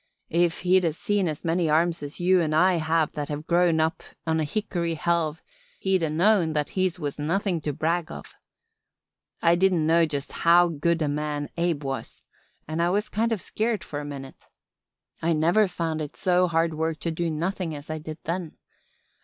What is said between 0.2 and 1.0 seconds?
If he'd a